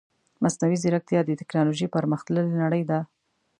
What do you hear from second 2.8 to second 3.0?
ده.